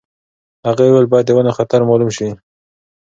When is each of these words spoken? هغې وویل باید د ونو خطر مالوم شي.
هغې 0.67 0.83
وویل 0.89 1.07
باید 1.11 1.25
د 1.27 1.31
ونو 1.35 1.51
خطر 1.57 1.79
مالوم 1.89 2.09
شي. 2.17 2.29